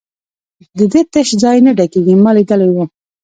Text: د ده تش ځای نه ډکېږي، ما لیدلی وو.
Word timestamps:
د 0.77 0.79
ده 0.91 1.01
تش 1.13 1.29
ځای 1.43 1.57
نه 1.65 1.71
ډکېږي، 1.77 2.13
ما 2.23 2.31
لیدلی 2.37 2.69
وو. 2.71 2.83